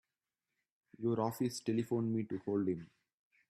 [0.97, 2.89] Your office telephoned me to hold him.